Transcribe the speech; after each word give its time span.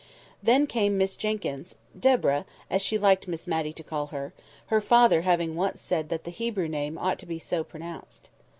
Then 0.41 0.65
came 0.65 0.97
Miss 0.97 1.15
Jenkyns—Deborah, 1.15 2.45
as 2.71 2.81
she 2.81 2.97
liked 2.97 3.27
Miss 3.27 3.45
Matty 3.45 3.71
to 3.73 3.83
call 3.83 4.07
her, 4.07 4.33
her 4.65 4.81
father 4.81 5.21
having 5.21 5.55
once 5.55 5.79
said 5.79 6.09
that 6.09 6.23
the 6.23 6.31
Hebrew 6.31 6.67
name 6.67 6.97
ought 6.97 7.19
to 7.19 7.27
be 7.27 7.37
so 7.37 7.63
pronounced. 7.63 8.31